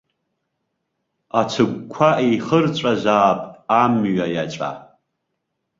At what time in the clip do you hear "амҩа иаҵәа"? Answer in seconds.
3.81-4.69